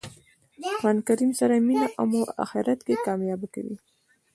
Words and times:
قران 0.79 0.97
کریم 1.07 1.31
سره 1.39 1.55
مینه 1.65 1.87
مو 2.09 2.21
آخرت 2.43 2.79
کښي 2.87 2.95
کامیابه 3.05 3.47
کوي. 3.53 3.75